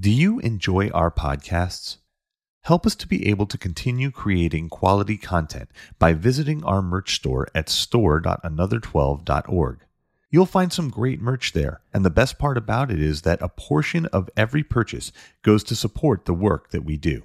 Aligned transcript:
Do 0.00 0.10
you 0.10 0.38
enjoy 0.38 0.88
our 0.88 1.10
podcasts? 1.10 1.98
Help 2.62 2.86
us 2.86 2.94
to 2.94 3.06
be 3.06 3.28
able 3.28 3.44
to 3.44 3.58
continue 3.58 4.10
creating 4.10 4.70
quality 4.70 5.18
content 5.18 5.68
by 5.98 6.14
visiting 6.14 6.64
our 6.64 6.80
merch 6.80 7.16
store 7.16 7.46
at 7.54 7.68
store.another12.org. 7.68 9.80
You'll 10.30 10.46
find 10.46 10.72
some 10.72 10.88
great 10.88 11.20
merch 11.20 11.52
there, 11.52 11.82
and 11.92 12.06
the 12.06 12.10
best 12.10 12.38
part 12.38 12.56
about 12.56 12.90
it 12.90 13.00
is 13.00 13.20
that 13.22 13.42
a 13.42 13.50
portion 13.50 14.06
of 14.06 14.30
every 14.34 14.62
purchase 14.62 15.12
goes 15.42 15.62
to 15.64 15.76
support 15.76 16.24
the 16.24 16.32
work 16.32 16.70
that 16.70 16.86
we 16.86 16.96
do. 16.96 17.24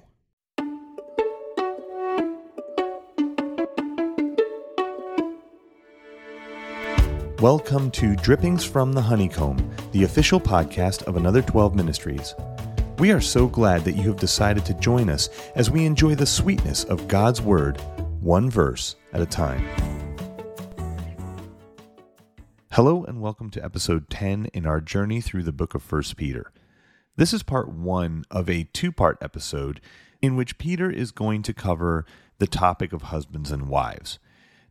Welcome 7.40 7.92
to 7.92 8.16
Drippings 8.16 8.64
from 8.64 8.92
the 8.92 9.00
Honeycomb, 9.00 9.70
the 9.92 10.02
official 10.02 10.40
podcast 10.40 11.04
of 11.04 11.16
Another 11.16 11.40
12 11.40 11.72
Ministries. 11.72 12.34
We 12.98 13.12
are 13.12 13.20
so 13.20 13.46
glad 13.46 13.84
that 13.84 13.94
you 13.94 14.02
have 14.08 14.16
decided 14.16 14.66
to 14.66 14.74
join 14.74 15.08
us 15.08 15.28
as 15.54 15.70
we 15.70 15.86
enjoy 15.86 16.16
the 16.16 16.26
sweetness 16.26 16.82
of 16.82 17.06
God's 17.06 17.40
Word, 17.40 17.80
one 18.20 18.50
verse 18.50 18.96
at 19.12 19.20
a 19.20 19.26
time. 19.26 19.64
Hello, 22.72 23.04
and 23.04 23.20
welcome 23.20 23.50
to 23.50 23.64
episode 23.64 24.10
10 24.10 24.46
in 24.46 24.66
our 24.66 24.80
journey 24.80 25.20
through 25.20 25.44
the 25.44 25.52
book 25.52 25.76
of 25.76 25.92
1 25.92 26.02
Peter. 26.16 26.50
This 27.14 27.32
is 27.32 27.44
part 27.44 27.68
one 27.68 28.24
of 28.32 28.50
a 28.50 28.64
two 28.64 28.90
part 28.90 29.16
episode 29.22 29.80
in 30.20 30.34
which 30.34 30.58
Peter 30.58 30.90
is 30.90 31.12
going 31.12 31.42
to 31.42 31.54
cover 31.54 32.04
the 32.38 32.48
topic 32.48 32.92
of 32.92 33.02
husbands 33.02 33.52
and 33.52 33.68
wives. 33.68 34.18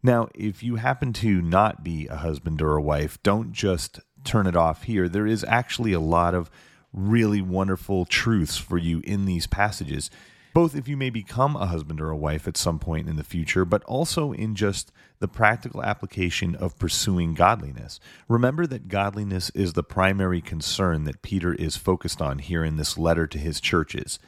Now, 0.08 0.30
if 0.34 0.64
you 0.64 0.78
happen 0.78 1.12
to 1.14 1.42
not 1.42 1.84
be 1.84 2.08
a 2.08 2.16
husband 2.16 2.62
or 2.62 2.78
a 2.78 2.82
wife, 2.82 3.22
don't 3.24 3.52
just 3.52 4.00
turn 4.24 4.48
it 4.48 4.56
off 4.56 4.84
here. 4.84 5.10
There 5.10 5.28
is 5.28 5.44
actually 5.44 5.92
a 5.92 6.00
lot 6.00 6.34
of 6.34 6.50
really 6.94 7.42
wonderful 7.42 8.06
truths 8.06 8.56
for 8.56 8.78
you 8.78 9.02
in 9.04 9.26
these 9.26 9.48
passages, 9.48 10.10
both 10.54 10.78
if 10.78 10.88
you 10.88 10.96
may 10.96 11.10
become 11.10 11.58
a 11.58 11.66
husband 11.66 12.00
or 12.00 12.10
a 12.10 12.16
wife 12.16 12.48
at 12.48 12.56
some 12.56 12.80
point 12.80 13.10
in 13.10 13.18
the 13.18 13.24
future, 13.24 13.66
but 13.66 13.84
also 13.84 14.32
in 14.32 14.56
just 14.56 14.94
the 15.20 15.28
practical 15.28 15.84
application 15.84 16.56
of 16.56 16.80
pursuing 16.80 17.34
godliness. 17.34 18.00
Remember 18.30 18.66
that 18.66 18.88
godliness 18.88 19.50
is 19.50 19.74
the 19.74 19.84
primary 19.84 20.40
concern 20.40 21.04
that 21.04 21.22
Peter 21.22 21.54
is 21.54 21.76
focused 21.76 22.22
on 22.22 22.40
here 22.40 22.64
in 22.64 22.78
this 22.78 22.98
letter 22.98 23.28
to 23.28 23.38
his 23.38 23.60
churches. 23.60 24.20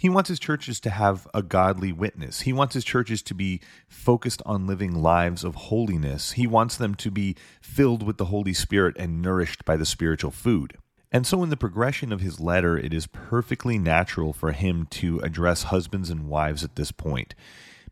He 0.00 0.08
wants 0.08 0.30
his 0.30 0.40
churches 0.40 0.80
to 0.80 0.88
have 0.88 1.28
a 1.34 1.42
godly 1.42 1.92
witness. 1.92 2.40
He 2.40 2.54
wants 2.54 2.72
his 2.72 2.86
churches 2.86 3.20
to 3.20 3.34
be 3.34 3.60
focused 3.86 4.40
on 4.46 4.66
living 4.66 4.94
lives 4.94 5.44
of 5.44 5.54
holiness. 5.56 6.32
He 6.32 6.46
wants 6.46 6.78
them 6.78 6.94
to 6.94 7.10
be 7.10 7.36
filled 7.60 8.02
with 8.02 8.16
the 8.16 8.24
Holy 8.24 8.54
Spirit 8.54 8.96
and 8.98 9.20
nourished 9.20 9.66
by 9.66 9.76
the 9.76 9.84
spiritual 9.84 10.30
food. 10.30 10.78
And 11.12 11.26
so, 11.26 11.42
in 11.42 11.50
the 11.50 11.56
progression 11.58 12.14
of 12.14 12.22
his 12.22 12.40
letter, 12.40 12.78
it 12.78 12.94
is 12.94 13.08
perfectly 13.08 13.76
natural 13.76 14.32
for 14.32 14.52
him 14.52 14.86
to 14.92 15.18
address 15.18 15.64
husbands 15.64 16.08
and 16.08 16.30
wives 16.30 16.64
at 16.64 16.76
this 16.76 16.92
point, 16.92 17.34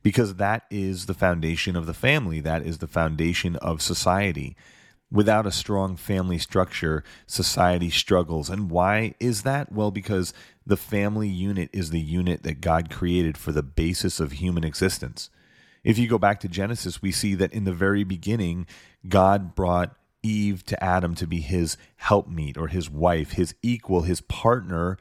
because 0.02 0.36
that 0.36 0.62
is 0.70 1.04
the 1.04 1.14
foundation 1.14 1.76
of 1.76 1.84
the 1.84 1.92
family, 1.92 2.40
that 2.40 2.62
is 2.62 2.78
the 2.78 2.86
foundation 2.86 3.56
of 3.56 3.82
society. 3.82 4.56
Without 5.10 5.46
a 5.46 5.52
strong 5.52 5.96
family 5.96 6.38
structure, 6.38 7.02
society 7.26 7.88
struggles. 7.88 8.50
And 8.50 8.70
why 8.70 9.14
is 9.18 9.42
that? 9.42 9.72
Well, 9.72 9.90
because 9.90 10.34
the 10.66 10.76
family 10.76 11.28
unit 11.28 11.70
is 11.72 11.90
the 11.90 12.00
unit 12.00 12.42
that 12.42 12.60
God 12.60 12.90
created 12.90 13.38
for 13.38 13.52
the 13.52 13.62
basis 13.62 14.20
of 14.20 14.32
human 14.32 14.64
existence. 14.64 15.30
If 15.82 15.96
you 15.96 16.08
go 16.08 16.18
back 16.18 16.40
to 16.40 16.48
Genesis, 16.48 17.00
we 17.00 17.10
see 17.10 17.34
that 17.36 17.52
in 17.54 17.64
the 17.64 17.72
very 17.72 18.04
beginning, 18.04 18.66
God 19.08 19.54
brought 19.54 19.96
Eve 20.22 20.64
to 20.66 20.84
Adam 20.84 21.14
to 21.14 21.26
be 21.26 21.40
his 21.40 21.78
helpmeet 21.96 22.58
or 22.58 22.68
his 22.68 22.90
wife, 22.90 23.32
his 23.32 23.54
equal, 23.62 24.02
his 24.02 24.20
partner 24.20 24.98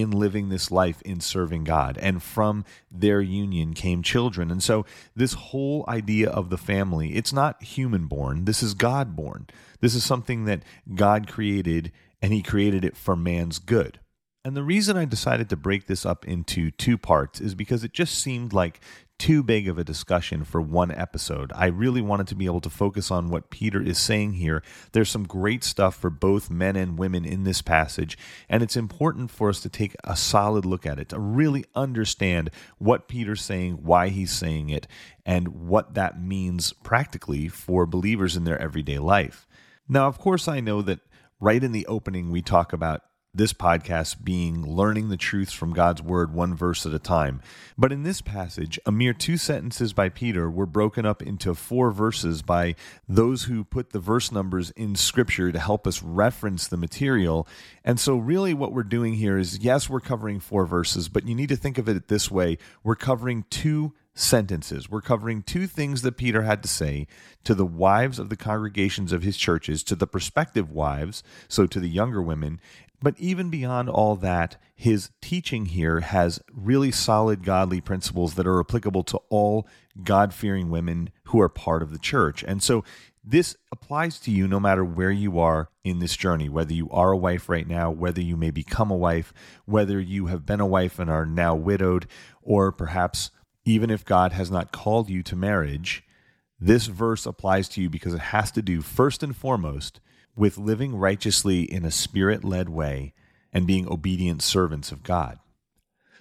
in 0.00 0.10
living 0.10 0.48
this 0.48 0.70
life 0.70 1.00
in 1.02 1.20
serving 1.20 1.64
God. 1.64 1.98
And 2.00 2.22
from 2.22 2.64
their 2.90 3.20
union 3.20 3.74
came 3.74 4.02
children. 4.02 4.50
And 4.50 4.62
so, 4.62 4.84
this 5.14 5.34
whole 5.34 5.84
idea 5.88 6.30
of 6.30 6.50
the 6.50 6.58
family, 6.58 7.14
it's 7.14 7.32
not 7.32 7.62
human 7.62 8.06
born, 8.06 8.44
this 8.44 8.62
is 8.62 8.74
God 8.74 9.16
born. 9.16 9.46
This 9.80 9.94
is 9.94 10.04
something 10.04 10.46
that 10.46 10.62
God 10.94 11.28
created, 11.28 11.92
and 12.22 12.32
He 12.32 12.42
created 12.42 12.84
it 12.84 12.96
for 12.96 13.16
man's 13.16 13.58
good. 13.58 14.00
And 14.44 14.54
the 14.54 14.62
reason 14.62 14.96
I 14.96 15.06
decided 15.06 15.48
to 15.48 15.56
break 15.56 15.86
this 15.86 16.04
up 16.04 16.26
into 16.28 16.70
two 16.70 16.98
parts 16.98 17.40
is 17.40 17.54
because 17.54 17.82
it 17.82 17.94
just 17.94 18.18
seemed 18.18 18.52
like 18.52 18.80
too 19.18 19.42
big 19.42 19.68
of 19.68 19.78
a 19.78 19.84
discussion 19.84 20.44
for 20.44 20.60
one 20.60 20.90
episode. 20.90 21.52
I 21.54 21.66
really 21.66 22.02
wanted 22.02 22.26
to 22.28 22.34
be 22.34 22.46
able 22.46 22.60
to 22.62 22.70
focus 22.70 23.10
on 23.10 23.30
what 23.30 23.50
Peter 23.50 23.80
is 23.80 23.98
saying 23.98 24.34
here. 24.34 24.62
There's 24.92 25.10
some 25.10 25.24
great 25.24 25.62
stuff 25.62 25.94
for 25.94 26.10
both 26.10 26.50
men 26.50 26.76
and 26.76 26.98
women 26.98 27.24
in 27.24 27.44
this 27.44 27.62
passage, 27.62 28.18
and 28.48 28.62
it's 28.62 28.76
important 28.76 29.30
for 29.30 29.48
us 29.48 29.60
to 29.60 29.68
take 29.68 29.94
a 30.04 30.16
solid 30.16 30.64
look 30.64 30.84
at 30.84 30.98
it, 30.98 31.10
to 31.10 31.18
really 31.18 31.64
understand 31.74 32.50
what 32.78 33.08
Peter's 33.08 33.42
saying, 33.42 33.74
why 33.82 34.08
he's 34.08 34.32
saying 34.32 34.70
it, 34.70 34.86
and 35.24 35.48
what 35.48 35.94
that 35.94 36.20
means 36.20 36.72
practically 36.72 37.48
for 37.48 37.86
believers 37.86 38.36
in 38.36 38.44
their 38.44 38.60
everyday 38.60 38.98
life. 38.98 39.46
Now, 39.88 40.08
of 40.08 40.18
course, 40.18 40.48
I 40.48 40.60
know 40.60 40.82
that 40.82 41.00
right 41.40 41.62
in 41.62 41.72
the 41.72 41.86
opening 41.86 42.30
we 42.30 42.42
talk 42.42 42.72
about 42.72 43.02
this 43.34 43.52
podcast 43.52 44.22
being 44.22 44.64
learning 44.64 45.08
the 45.08 45.16
truths 45.16 45.52
from 45.52 45.72
God's 45.72 46.00
Word 46.00 46.32
one 46.32 46.54
verse 46.54 46.86
at 46.86 46.94
a 46.94 46.98
time. 46.98 47.40
But 47.76 47.92
in 47.92 48.04
this 48.04 48.20
passage, 48.20 48.78
a 48.86 48.92
mere 48.92 49.12
two 49.12 49.36
sentences 49.36 49.92
by 49.92 50.08
Peter 50.08 50.48
were 50.48 50.66
broken 50.66 51.04
up 51.04 51.20
into 51.20 51.54
four 51.54 51.90
verses 51.90 52.42
by 52.42 52.76
those 53.08 53.44
who 53.44 53.64
put 53.64 53.90
the 53.90 53.98
verse 53.98 54.30
numbers 54.30 54.70
in 54.70 54.94
Scripture 54.94 55.50
to 55.50 55.58
help 55.58 55.86
us 55.86 56.02
reference 56.02 56.68
the 56.68 56.76
material. 56.76 57.48
And 57.84 57.98
so, 57.98 58.16
really, 58.16 58.54
what 58.54 58.72
we're 58.72 58.84
doing 58.84 59.14
here 59.14 59.36
is 59.36 59.58
yes, 59.58 59.90
we're 59.90 60.00
covering 60.00 60.38
four 60.38 60.66
verses, 60.66 61.08
but 61.08 61.26
you 61.26 61.34
need 61.34 61.48
to 61.48 61.56
think 61.56 61.78
of 61.78 61.88
it 61.88 62.08
this 62.08 62.30
way 62.30 62.58
we're 62.82 62.94
covering 62.94 63.44
two 63.50 63.94
sentences. 64.14 64.88
We're 64.88 65.00
covering 65.00 65.42
two 65.42 65.66
things 65.66 66.02
that 66.02 66.16
Peter 66.16 66.42
had 66.42 66.62
to 66.62 66.68
say 66.68 67.06
to 67.44 67.54
the 67.54 67.66
wives 67.66 68.18
of 68.18 68.28
the 68.28 68.36
congregations 68.36 69.12
of 69.12 69.22
his 69.22 69.36
churches, 69.36 69.82
to 69.84 69.96
the 69.96 70.06
prospective 70.06 70.70
wives, 70.70 71.22
so 71.48 71.66
to 71.66 71.80
the 71.80 71.88
younger 71.88 72.22
women, 72.22 72.60
but 73.02 73.18
even 73.18 73.50
beyond 73.50 73.90
all 73.90 74.16
that, 74.16 74.56
his 74.74 75.10
teaching 75.20 75.66
here 75.66 76.00
has 76.00 76.40
really 76.50 76.90
solid 76.90 77.44
godly 77.44 77.82
principles 77.82 78.34
that 78.34 78.46
are 78.46 78.60
applicable 78.60 79.04
to 79.04 79.20
all 79.28 79.68
God 80.02 80.32
fearing 80.32 80.70
women 80.70 81.10
who 81.24 81.38
are 81.40 81.50
part 81.50 81.82
of 81.82 81.90
the 81.92 81.98
church. 81.98 82.42
And 82.42 82.62
so 82.62 82.82
this 83.22 83.56
applies 83.70 84.18
to 84.20 84.30
you 84.30 84.48
no 84.48 84.58
matter 84.58 84.84
where 84.84 85.10
you 85.10 85.38
are 85.38 85.68
in 85.82 85.98
this 85.98 86.16
journey, 86.16 86.48
whether 86.48 86.72
you 86.72 86.88
are 86.90 87.12
a 87.12 87.16
wife 87.16 87.48
right 87.48 87.68
now, 87.68 87.90
whether 87.90 88.22
you 88.22 88.38
may 88.38 88.50
become 88.50 88.90
a 88.90 88.96
wife, 88.96 89.34
whether 89.66 90.00
you 90.00 90.26
have 90.28 90.46
been 90.46 90.60
a 90.60 90.66
wife 90.66 90.98
and 90.98 91.10
are 91.10 91.26
now 91.26 91.54
widowed, 91.54 92.06
or 92.42 92.72
perhaps 92.72 93.30
even 93.64 93.90
if 93.90 94.04
God 94.04 94.32
has 94.32 94.50
not 94.50 94.72
called 94.72 95.08
you 95.08 95.22
to 95.24 95.36
marriage. 95.36 96.04
This 96.60 96.86
verse 96.86 97.26
applies 97.26 97.68
to 97.70 97.82
you 97.82 97.90
because 97.90 98.14
it 98.14 98.20
has 98.20 98.50
to 98.52 98.62
do, 98.62 98.82
first 98.82 99.22
and 99.22 99.36
foremost, 99.36 100.00
with 100.36 100.58
living 100.58 100.96
righteously 100.96 101.62
in 101.62 101.84
a 101.84 101.90
spirit 101.90 102.44
led 102.44 102.68
way 102.68 103.14
and 103.52 103.66
being 103.66 103.88
obedient 103.88 104.42
servants 104.42 104.92
of 104.92 105.02
God. 105.02 105.38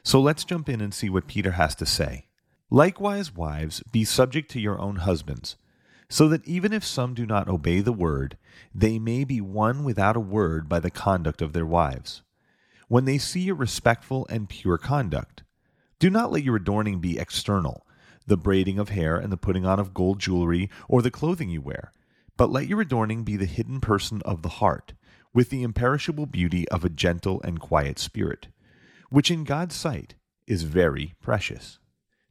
So 0.03 0.20
let's 0.20 0.44
jump 0.44 0.70
in 0.70 0.82
and 0.82 0.94
see 0.94 1.09
what 1.09 1.28
Peter 1.28 1.52
has 1.52 1.76
to 1.76 1.86
say. 1.86 2.28
Likewise, 2.70 3.36
wives, 3.36 3.84
be 3.92 4.03
subject 4.03 4.50
to 4.52 4.59
your 4.59 4.80
own 4.80 4.98
husbands, 4.98 5.56
so 6.09 6.28
that 6.28 6.46
even 6.46 6.74
if 6.74 6.84
some 6.84 7.14
do 7.14 7.26
not 7.26 7.48
obey 7.48 7.80
the 7.82 7.94
word, 7.94 8.38
they 8.74 9.00
may 9.00 9.24
be 9.24 9.40
won 9.40 9.84
without 9.84 10.18
a 10.18 10.22
word 10.22 10.68
by 10.68 10.80
the 10.80 10.92
conduct 10.92 11.42
of 11.42 11.53
their 11.53 11.66
wives. 11.66 12.22
When 12.88 13.06
they 13.06 13.18
see 13.18 13.42
your 13.42 13.56
respectful 13.56 14.28
and 14.30 14.50
pure 14.50 14.78
conduct, 14.78 15.43
do 16.03 16.09
not 16.09 16.34
let 16.34 16.44
your 16.44 16.58
adorning 16.58 17.00
be 17.00 17.18
external, 17.18 17.88
the 18.28 18.36
braiding 18.36 18.78
of 18.78 18.90
hair 18.90 19.16
and 19.16 19.31
the 19.31 19.38
putting 19.38 19.66
on 19.66 19.80
of 19.80 19.94
gold 19.94 20.19
jewelry, 20.19 20.69
or 20.90 21.02
the 21.02 21.09
clothing 21.09 21.50
you 21.50 21.62
wear 21.62 21.94
but 22.38 22.52
let 22.52 22.68
your 22.68 22.81
adorning 22.81 23.24
be 23.24 23.38
the 23.38 23.46
hidden 23.46 23.80
person 23.80 24.22
of 24.25 24.41
the 24.41 24.50
heart, 24.50 24.94
with 25.34 25.50
the 25.50 25.64
imperishable 25.64 26.25
beauty 26.25 26.68
of 26.69 26.84
a 26.84 26.90
gentle 26.90 27.41
and 27.44 27.59
quiet 27.59 28.00
spirit, 28.00 28.47
which 29.09 29.32
in 29.32 29.44
God's 29.44 29.76
sight 29.76 30.16
is 30.47 30.64
very 30.64 31.14
precious. 31.22 31.79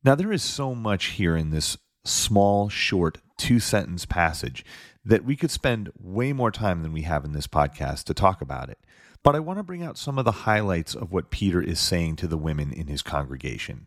Now, 0.05 0.15
there 0.15 0.33
is 0.33 0.43
so 0.43 0.75
much 0.75 1.07
here 1.07 1.37
in 1.37 1.51
this 1.51 1.79
small, 2.05 2.69
short, 2.69 3.19
two 3.39 3.59
sentence 3.61 4.05
passage 4.05 4.67
that 5.05 5.25
we 5.25 5.35
could 5.35 5.51
spend 5.51 5.91
way 5.99 6.35
more 6.35 6.51
time 6.51 6.83
than 6.83 6.93
we 6.93 7.03
have 7.03 7.25
in 7.25 7.33
this 7.33 7.47
podcast 7.47 8.05
to 8.05 8.15
talk 8.15 8.43
about 8.43 8.69
it. 8.69 8.79
But 9.23 9.37
I 9.37 9.41
want 9.41 9.59
to 9.59 9.63
bring 9.63 9.83
out 9.83 9.99
some 9.99 10.19
of 10.19 10.25
the 10.25 10.33
highlights 10.33 10.95
of 10.95 11.13
what 11.13 11.31
Peter 11.31 11.61
is 11.61 11.79
saying 11.79 12.17
to 12.17 12.27
the 12.27 12.37
women 12.37 12.73
in 12.73 12.89
his 12.89 13.03
congregation. 13.03 13.87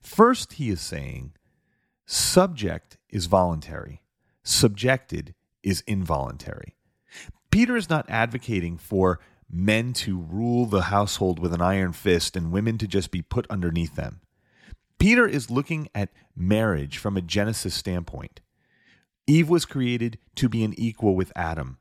First, 0.00 0.54
he 0.54 0.70
is 0.70 0.80
saying, 0.80 1.32
subject 2.06 2.96
is 3.10 3.26
voluntary 3.26 4.02
subjected 4.42 5.34
is 5.62 5.82
involuntary. 5.86 6.76
Peter 7.50 7.76
is 7.76 7.90
not 7.90 8.08
advocating 8.08 8.78
for 8.78 9.20
men 9.50 9.92
to 9.92 10.18
rule 10.18 10.66
the 10.66 10.82
household 10.82 11.38
with 11.38 11.52
an 11.52 11.60
iron 11.60 11.92
fist 11.92 12.36
and 12.36 12.52
women 12.52 12.78
to 12.78 12.86
just 12.86 13.10
be 13.10 13.22
put 13.22 13.46
underneath 13.50 13.96
them. 13.96 14.20
Peter 14.98 15.26
is 15.26 15.50
looking 15.50 15.88
at 15.94 16.10
marriage 16.36 16.98
from 16.98 17.16
a 17.16 17.22
Genesis 17.22 17.74
standpoint. 17.74 18.40
Eve 19.26 19.48
was 19.48 19.64
created 19.64 20.18
to 20.36 20.48
be 20.48 20.62
an 20.62 20.74
equal 20.78 21.16
with 21.16 21.32
Adam. 21.34 21.78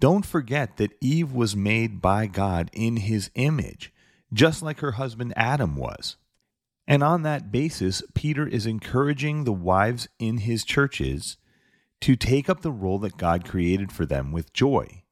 Don't 0.00 0.24
forget 0.24 0.76
that 0.76 0.96
Eve 1.00 1.32
was 1.32 1.56
made 1.56 2.00
by 2.00 2.26
God 2.26 2.70
in 2.72 2.98
his 2.98 3.30
image. 3.34 3.92
just 4.32 4.62
like 4.62 4.80
her 4.80 4.92
husband 4.92 5.32
Adam 5.36 5.76
was. 5.76 6.16
And 6.86 7.02
on 7.02 7.22
that 7.22 7.52
basis, 7.52 8.02
Peter 8.14 8.46
is 8.46 8.66
encouraging 8.66 9.44
the 9.44 9.52
wives 9.52 10.08
in 10.18 10.38
his 10.38 10.64
churches 10.64 11.36
to 12.00 12.16
take 12.16 12.48
up 12.48 12.60
the 12.62 12.70
role 12.70 12.98
that 13.00 13.16
God 13.16 13.44
created 13.44 13.92
for 13.92 14.06
them 14.06 14.32
with 14.32 14.52
joy. 14.52 15.02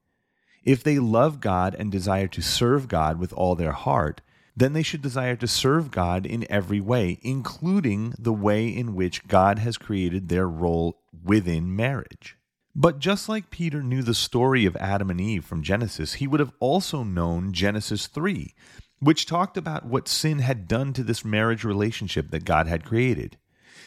If 0.64 0.82
they 0.82 0.98
love 0.98 1.40
God 1.40 1.74
and 1.78 1.92
desire 1.92 2.28
to 2.28 2.42
serve 2.42 2.88
God 2.88 3.18
with 3.18 3.32
all 3.32 3.54
their 3.54 3.72
heart, 3.72 4.20
then 4.56 4.72
they 4.72 4.82
should 4.82 5.02
desire 5.02 5.36
to 5.36 5.46
serve 5.46 5.90
God 5.90 6.24
in 6.24 6.46
every 6.50 6.80
way, 6.80 7.18
including 7.22 8.14
the 8.18 8.32
way 8.32 8.68
in 8.68 8.94
which 8.94 9.28
God 9.28 9.58
has 9.58 9.76
created 9.76 10.28
their 10.28 10.48
role 10.48 11.02
within 11.24 11.74
marriage. 11.76 12.35
But 12.78 12.98
just 12.98 13.26
like 13.26 13.48
Peter 13.48 13.82
knew 13.82 14.02
the 14.02 14.12
story 14.12 14.66
of 14.66 14.76
Adam 14.76 15.08
and 15.08 15.18
Eve 15.18 15.46
from 15.46 15.62
Genesis, 15.62 16.14
he 16.14 16.26
would 16.26 16.40
have 16.40 16.52
also 16.60 17.04
known 17.04 17.54
Genesis 17.54 18.06
3, 18.06 18.54
which 19.00 19.24
talked 19.24 19.56
about 19.56 19.86
what 19.86 20.08
sin 20.08 20.40
had 20.40 20.68
done 20.68 20.92
to 20.92 21.02
this 21.02 21.24
marriage 21.24 21.64
relationship 21.64 22.30
that 22.30 22.44
God 22.44 22.66
had 22.66 22.84
created. 22.84 23.38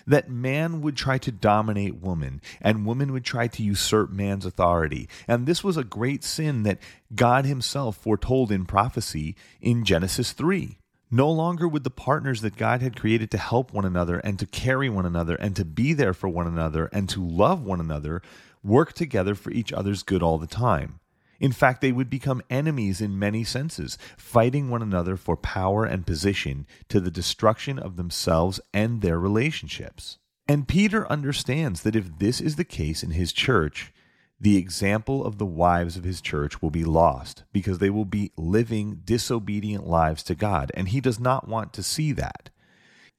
That 0.07 0.31
man 0.31 0.81
would 0.81 0.97
try 0.97 1.19
to 1.19 1.31
dominate 1.31 2.01
woman, 2.01 2.41
and 2.61 2.83
woman 2.83 3.11
would 3.11 3.23
try 3.23 3.47
to 3.49 3.61
usurp 3.61 4.09
man's 4.09 4.43
authority. 4.43 5.07
And 5.27 5.45
this 5.45 5.63
was 5.63 5.77
a 5.77 5.83
great 5.83 6.23
sin 6.23 6.63
that 6.63 6.79
God 7.13 7.45
Himself 7.45 7.95
foretold 7.95 8.51
in 8.51 8.65
prophecy 8.65 9.35
in 9.61 9.85
Genesis 9.85 10.31
3. 10.31 10.79
No 11.11 11.31
longer 11.31 11.67
would 11.67 11.83
the 11.83 11.89
partners 11.89 12.41
that 12.41 12.55
God 12.55 12.81
had 12.81 12.95
created 12.95 13.31
to 13.31 13.37
help 13.39 13.73
one 13.73 13.85
another 13.85 14.19
and 14.19 14.37
to 14.37 14.45
carry 14.45 14.89
one 14.89 15.07
another 15.07 15.35
and 15.35 15.55
to 15.55 15.65
be 15.65 15.93
there 15.93 16.13
for 16.13 16.29
one 16.29 16.45
another 16.45 16.85
and 16.93 17.09
to 17.09 17.25
love 17.25 17.63
one 17.63 17.79
another 17.79 18.21
work 18.63 18.93
together 18.93 19.33
for 19.33 19.49
each 19.51 19.73
other's 19.73 20.03
good 20.03 20.21
all 20.21 20.37
the 20.37 20.45
time. 20.45 20.99
In 21.39 21.51
fact, 21.51 21.81
they 21.81 21.91
would 21.91 22.09
become 22.09 22.43
enemies 22.49 23.01
in 23.01 23.17
many 23.17 23.43
senses, 23.43 23.97
fighting 24.17 24.69
one 24.69 24.81
another 24.81 25.15
for 25.15 25.37
power 25.37 25.85
and 25.85 26.05
position 26.05 26.67
to 26.89 26.99
the 26.99 27.09
destruction 27.09 27.79
of 27.79 27.95
themselves 27.95 28.59
and 28.73 29.01
their 29.01 29.19
relationships. 29.19 30.17
And 30.47 30.67
Peter 30.67 31.09
understands 31.11 31.81
that 31.83 31.95
if 31.95 32.19
this 32.19 32.41
is 32.41 32.55
the 32.55 32.65
case 32.65 33.03
in 33.03 33.11
his 33.11 33.31
church, 33.31 33.93
the 34.41 34.57
example 34.57 35.25
of 35.25 35.37
the 35.37 35.45
wives 35.45 35.97
of 35.97 36.03
his 36.03 36.21
church 36.21 36.61
will 36.61 36.69
be 36.69 36.85
lost 36.85 37.43
because 37.51 37.79
they 37.79 37.89
will 37.89 38.05
be 38.05 38.31
living 38.37 39.01
disobedient 39.03 39.85
lives 39.85 40.23
to 40.23 40.35
God, 40.35 40.71
and 40.75 40.89
he 40.89 41.01
does 41.01 41.19
not 41.19 41.47
want 41.47 41.73
to 41.73 41.83
see 41.83 42.11
that. 42.13 42.49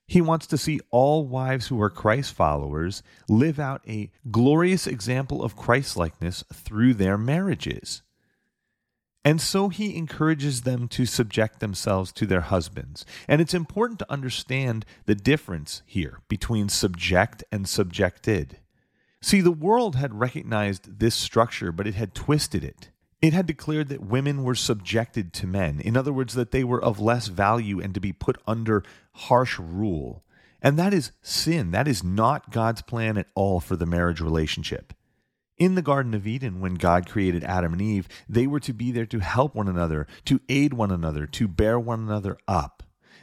He 0.07 0.21
wants 0.21 0.47
to 0.49 0.59
see 0.59 0.81
all 0.91 1.25
wives 1.25 1.69
who 1.69 1.81
are 1.81 1.91
Christ 1.91 2.33
followers 2.33 3.03
live 3.29 3.61
out 3.61 3.83
a 3.87 4.11
glorious 4.31 4.87
example 4.87 5.45
of 5.45 5.55
Christlikeness 5.55 6.43
through 6.53 6.95
their 6.95 7.17
marriages. 7.17 8.03
And 9.25 9.41
so 9.41 9.69
he 9.69 9.97
encourages 9.97 10.63
them 10.63 10.89
to 10.89 11.05
subject 11.05 11.61
themselves 11.61 12.11
to 12.13 12.27
their 12.27 12.41
husbands. 12.41 13.05
And 13.29 13.41
it's 13.41 13.55
important 13.55 13.99
to 14.01 14.11
understand 14.11 14.87
the 15.05 15.15
difference 15.15 15.83
here 15.87 16.21
between 16.29 16.71
subject 16.71 17.45
and 17.53 17.69
subjected. 17.69 18.57
See, 19.23 19.41
the 19.41 19.51
world 19.51 19.97
had 19.97 20.19
recognized 20.19 20.99
this 20.99 21.15
structure, 21.15 21.73
but 21.73 21.87
it 21.87 21.95
had 21.95 22.15
twisted 22.15 22.65
it. 22.65 22.91
It 23.21 23.35
had 23.35 23.47
declared 23.47 23.91
that 23.91 24.01
women 24.01 24.45
were 24.45 24.55
subjected 24.55 25.35
to 25.35 25.47
men. 25.47 25.81
In 25.81 25.97
other 25.97 26.13
words, 26.13 26.35
that 26.35 26.53
they 26.53 26.65
were 26.65 26.83
of 26.83 27.01
less 27.01 27.27
value 27.27 27.81
and 27.81 27.93
to 27.93 28.01
be 28.01 28.13
put 28.13 28.41
under 28.47 28.83
harsh 29.13 29.59
rule. 29.59 30.25
And 30.63 30.79
that 30.79 30.95
is 30.95 31.13
sin. 31.21 31.71
That 31.71 31.87
is 31.87 32.03
not 32.03 32.51
God's 32.51 32.81
plan 32.81 33.19
at 33.19 33.27
all 33.35 33.61
for 33.61 33.77
the 33.77 33.87
marriage 33.87 34.21
relationship. 34.21 34.95
In 35.59 35.75
the 35.75 35.83
Garden 35.83 36.15
of 36.15 36.27
Eden, 36.27 36.61
when 36.61 36.77
God 36.77 37.07
created 37.07 37.45
Adam 37.45 37.75
and 37.75 37.83
Eve, 37.83 38.09
they 38.27 38.47
were 38.47 38.61
to 38.61 38.73
be 38.73 38.91
there 38.91 39.05
to 39.07 39.19
help 39.19 39.55
one 39.55 39.69
another, 39.69 40.07
to 40.25 40.41
aid 40.49 40.73
one 40.73 40.91
another, 40.91 41.27
to 41.27 41.47
bear 41.47 41.79
one 41.79 42.01
another 42.01 42.39
up. 42.49 42.80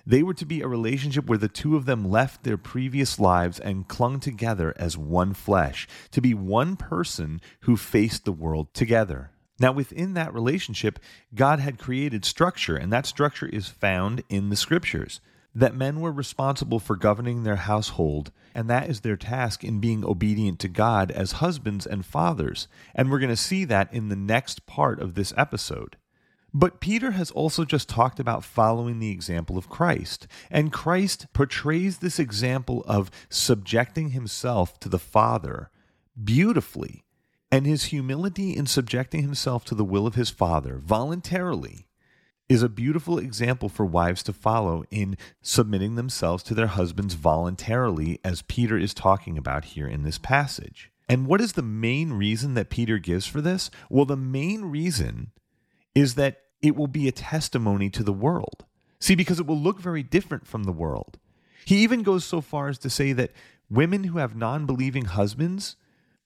They 0.08 0.24
were 0.24 0.36
to 0.36 0.46
be 0.46 0.62
a 0.62 0.70
relationship 0.70 1.26
where 1.26 1.38
the 1.38 1.50
two 1.50 1.76
of 1.76 1.86
them 1.86 2.10
left 2.10 2.44
their 2.44 2.56
previous 2.56 3.20
lives 3.20 3.60
and 3.60 3.90
clung 3.90 4.22
together 4.22 4.74
as 4.78 4.98
one 4.98 5.34
flesh, 5.34 5.86
to 6.12 6.22
be 6.22 6.34
one 6.34 6.78
person 6.78 7.42
who 7.64 7.76
faced 7.76 8.24
the 8.24 8.32
world 8.32 8.74
together. 8.74 9.32
Now, 9.60 9.74
within 9.74 10.14
that 10.14 10.34
relationship, 10.34 11.00
God 11.36 11.60
had 11.60 11.78
created 11.78 12.24
structure, 12.24 12.78
and 12.78 12.94
that 12.94 13.06
structure 13.06 13.48
is 13.48 13.68
found 13.68 14.24
in 14.30 14.50
the 14.50 14.56
scriptures 14.56 15.20
that 15.54 15.76
men 15.76 16.00
were 16.00 16.14
responsible 16.14 16.80
for 16.80 16.96
governing 16.96 17.44
their 17.44 17.58
household, 17.58 18.32
and 18.56 18.70
that 18.70 18.90
is 18.90 19.02
their 19.02 19.18
task 19.18 19.62
in 19.62 19.82
being 19.82 20.06
obedient 20.06 20.60
to 20.60 20.70
God 20.70 21.12
as 21.12 21.44
husbands 21.44 21.86
and 21.86 22.06
fathers. 22.06 22.70
And 22.96 23.12
we're 23.12 23.20
going 23.20 23.30
to 23.30 23.36
see 23.36 23.66
that 23.66 23.94
in 23.94 24.08
the 24.08 24.16
next 24.16 24.66
part 24.66 25.02
of 25.02 25.16
this 25.16 25.34
episode. 25.36 25.98
But 26.58 26.80
Peter 26.80 27.12
has 27.12 27.30
also 27.30 27.66
just 27.66 27.88
talked 27.88 28.20
about 28.20 28.44
following 28.44 28.98
the 28.98 29.12
example 29.12 29.60
of 29.60 29.70
Christ. 29.70 30.26
And 30.50 30.74
Christ 30.74 31.28
portrays 31.32 32.00
this 32.00 32.18
example 32.18 32.84
of 32.88 33.12
subjecting 33.30 34.10
himself 34.10 34.80
to 34.80 34.90
the 34.90 34.98
Father 34.98 35.70
beautifully. 36.22 37.04
And 37.52 37.68
his 37.68 37.86
humility 37.86 38.56
in 38.56 38.66
subjecting 38.66 39.22
himself 39.22 39.66
to 39.66 39.76
the 39.76 39.86
will 39.86 40.08
of 40.08 40.16
his 40.16 40.32
Father 40.32 40.80
voluntarily 40.84 41.86
is 42.50 42.64
a 42.64 42.70
beautiful 42.70 43.20
example 43.20 43.70
for 43.70 43.86
wives 43.86 44.24
to 44.24 44.34
follow 44.34 44.84
in 44.90 45.16
submitting 45.44 45.94
themselves 45.94 46.42
to 46.42 46.56
their 46.56 46.66
husbands 46.66 47.14
voluntarily, 47.14 48.20
as 48.24 48.42
Peter 48.42 48.80
is 48.80 48.96
talking 48.96 49.38
about 49.38 49.64
here 49.64 49.88
in 49.88 50.02
this 50.02 50.18
passage. 50.18 50.90
And 51.08 51.28
what 51.28 51.40
is 51.40 51.54
the 51.54 51.62
main 51.62 52.14
reason 52.14 52.56
that 52.56 52.72
Peter 52.72 52.98
gives 52.98 53.28
for 53.28 53.42
this? 53.42 53.70
Well, 53.92 54.06
the 54.06 54.18
main 54.18 54.66
reason 54.66 55.34
is 55.94 56.16
that 56.16 56.42
it 56.62 56.76
will 56.76 56.88
be 56.88 57.08
a 57.08 57.12
testimony 57.12 57.90
to 57.92 58.04
the 58.04 58.14
world. 58.14 58.66
See, 59.00 59.16
because 59.16 59.40
it 59.40 59.46
will 59.46 59.60
look 59.60 59.80
very 59.80 60.04
different 60.04 60.48
from 60.48 60.64
the 60.64 60.72
world. 60.72 61.18
He 61.66 61.78
even 61.78 62.02
goes 62.02 62.26
so 62.26 62.42
far 62.42 62.70
as 62.70 62.78
to 62.80 62.90
say 62.90 63.14
that 63.14 63.32
women 63.70 64.06
who 64.06 64.18
have 64.18 64.36
non 64.36 64.66
believing 64.66 65.06
husbands 65.06 65.76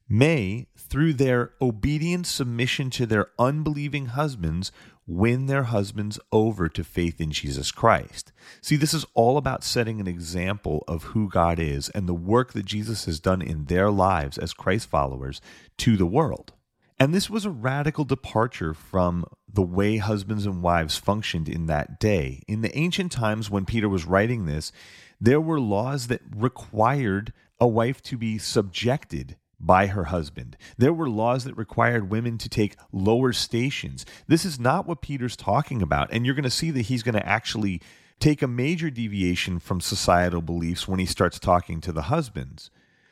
may, 0.07 0.67
through 0.75 1.13
their 1.13 1.53
obedient 1.61 2.27
submission 2.27 2.89
to 2.91 3.05
their 3.05 3.27
unbelieving 3.39 4.07
husbands, 4.07 4.71
win 5.07 5.47
their 5.47 5.63
husbands 5.63 6.19
over 6.31 6.69
to 6.69 6.83
faith 6.83 7.19
in 7.19 7.31
Jesus 7.31 7.71
Christ. 7.71 8.31
See, 8.61 8.75
this 8.75 8.93
is 8.93 9.05
all 9.13 9.37
about 9.37 9.63
setting 9.63 9.99
an 9.99 10.07
example 10.07 10.83
of 10.87 11.03
who 11.03 11.29
God 11.29 11.59
is 11.59 11.89
and 11.89 12.07
the 12.07 12.13
work 12.13 12.53
that 12.53 12.65
Jesus 12.65 13.05
has 13.05 13.19
done 13.19 13.41
in 13.41 13.65
their 13.65 13.89
lives 13.89 14.37
as 14.37 14.53
Christ 14.53 14.89
followers 14.89 15.41
to 15.77 15.97
the 15.97 16.05
world. 16.05 16.53
And 17.01 17.15
this 17.15 17.31
was 17.31 17.45
a 17.45 17.49
radical 17.49 18.05
departure 18.05 18.75
from 18.75 19.25
the 19.51 19.63
way 19.63 19.97
husbands 19.97 20.45
and 20.45 20.61
wives 20.61 20.97
functioned 20.97 21.49
in 21.49 21.65
that 21.65 21.99
day. 21.99 22.43
In 22.47 22.61
the 22.61 22.77
ancient 22.77 23.11
times, 23.11 23.49
when 23.49 23.65
Peter 23.65 23.89
was 23.89 24.05
writing 24.05 24.45
this, 24.45 24.71
there 25.19 25.41
were 25.41 25.59
laws 25.59 26.05
that 26.09 26.21
required 26.31 27.33
a 27.59 27.65
wife 27.65 28.03
to 28.03 28.19
be 28.19 28.37
subjected 28.37 29.35
by 29.59 29.87
her 29.87 30.03
husband. 30.03 30.55
There 30.77 30.93
were 30.93 31.09
laws 31.09 31.43
that 31.45 31.57
required 31.57 32.11
women 32.11 32.37
to 32.37 32.47
take 32.47 32.77
lower 32.91 33.33
stations. 33.33 34.05
This 34.27 34.45
is 34.45 34.59
not 34.59 34.85
what 34.85 35.01
Peter's 35.01 35.35
talking 35.35 35.81
about. 35.81 36.13
And 36.13 36.23
you're 36.23 36.35
going 36.35 36.43
to 36.43 36.51
see 36.51 36.69
that 36.69 36.81
he's 36.83 37.01
going 37.01 37.15
to 37.15 37.27
actually 37.27 37.81
take 38.19 38.43
a 38.43 38.47
major 38.47 38.91
deviation 38.91 39.57
from 39.57 39.81
societal 39.81 40.43
beliefs 40.43 40.87
when 40.87 40.99
he 40.99 41.07
starts 41.07 41.39
talking 41.39 41.81
to 41.81 41.91
the 41.91 42.03
husbands. 42.03 42.69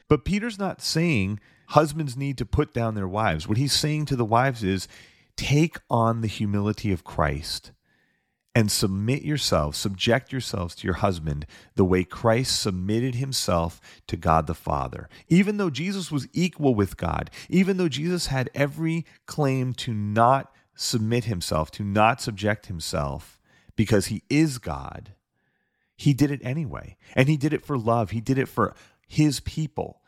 But 0.10 0.26
Peter's 0.26 0.60
not 0.60 0.82
saying 0.82 1.40
husbands 1.68 2.18
need 2.18 2.38
to 2.40 2.46
put 2.46 2.74
down 2.74 2.96
their 2.96 3.08
wives. 3.08 3.48
What 3.48 3.58
he's 3.58 3.74
saying 3.74 4.06
to 4.08 4.16
the 4.16 4.26
wives 4.26 4.64
is 4.64 4.88
take 5.38 5.78
on 5.90 6.20
the 6.22 6.28
humility 6.28 6.92
of 6.92 7.06
Christ 7.06 7.72
and 8.56 8.72
submit 8.72 9.22
yourselves, 9.22 9.78
subject 9.78 10.32
yourselves 10.32 10.76
to 10.76 10.88
your 10.88 10.96
husband 10.96 11.46
the 11.76 11.86
way 11.86 12.04
Christ 12.04 12.60
submitted 12.60 13.16
himself 13.16 13.80
to 14.08 14.18
God 14.18 14.48
the 14.48 14.56
Father. 14.56 15.08
Even 15.30 15.58
though 15.58 15.70
Jesus 15.70 16.12
was 16.12 16.28
equal 16.34 16.74
with 16.74 16.98
God, 16.98 17.30
even 17.48 17.78
though 17.78 17.88
Jesus 17.88 18.28
had 18.28 18.50
every 18.56 19.06
claim 19.28 19.74
to 19.76 19.94
not 19.94 20.52
submit 20.76 21.26
himself, 21.26 21.70
to 21.72 21.84
not 21.84 22.20
subject 22.20 22.66
himself, 22.66 23.40
because 23.76 24.08
he 24.08 24.24
is 24.30 24.58
God, 24.58 25.14
he 25.96 26.14
did 26.14 26.32
it 26.32 26.42
anyway. 26.44 26.98
And 27.16 27.30
he 27.30 27.38
did 27.38 27.54
it 27.54 27.66
for 27.66 27.78
love, 27.78 28.10
he 28.10 28.22
did 28.22 28.38
it 28.38 28.48
for 28.48 28.74
his 29.10 29.42
people. 29.42 30.02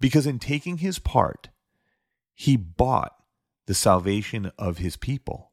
Because 0.00 0.26
in 0.26 0.40
taking 0.40 0.78
his 0.78 0.98
part, 0.98 1.50
he 2.34 2.56
bought 2.56 3.14
the 3.66 3.74
salvation 3.74 4.50
of 4.58 4.78
his 4.78 4.96
people 4.96 5.52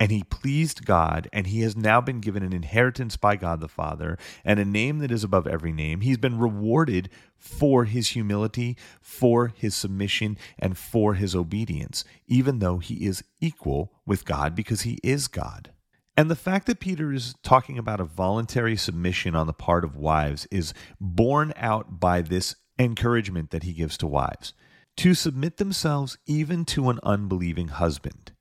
and 0.00 0.10
he 0.10 0.22
pleased 0.24 0.86
God, 0.86 1.28
and 1.30 1.46
he 1.46 1.60
has 1.60 1.76
now 1.76 2.00
been 2.00 2.20
given 2.20 2.42
an 2.42 2.54
inheritance 2.54 3.18
by 3.18 3.36
God 3.36 3.60
the 3.60 3.68
Father 3.68 4.16
and 4.46 4.58
a 4.58 4.64
name 4.64 4.98
that 5.00 5.12
is 5.12 5.22
above 5.22 5.46
every 5.46 5.72
name. 5.72 6.00
He's 6.00 6.16
been 6.16 6.38
rewarded 6.38 7.10
for 7.36 7.84
his 7.84 8.08
humility, 8.08 8.78
for 9.02 9.48
his 9.48 9.74
submission, 9.74 10.38
and 10.58 10.78
for 10.78 11.14
his 11.14 11.36
obedience, 11.36 12.02
even 12.26 12.60
though 12.60 12.78
he 12.78 13.04
is 13.04 13.22
equal 13.42 13.92
with 14.06 14.24
God 14.24 14.54
because 14.54 14.82
he 14.82 14.98
is 15.02 15.28
God. 15.28 15.70
And 16.16 16.30
the 16.30 16.36
fact 16.36 16.66
that 16.66 16.80
Peter 16.80 17.12
is 17.12 17.34
talking 17.42 17.78
about 17.78 18.00
a 18.00 18.04
voluntary 18.04 18.76
submission 18.76 19.34
on 19.34 19.46
the 19.46 19.52
part 19.52 19.84
of 19.84 19.96
wives 19.96 20.46
is 20.50 20.74
borne 21.00 21.52
out 21.56 21.98
by 22.00 22.20
this 22.20 22.56
encouragement 22.78 23.50
that 23.50 23.62
he 23.62 23.72
gives 23.72 23.96
to 23.98 24.06
wives 24.06 24.54
to 24.96 25.14
submit 25.14 25.56
themselves 25.56 26.18
even 26.26 26.64
to 26.66 26.90
an 26.90 26.98
unbelieving 27.02 27.68
husband. 27.68 28.32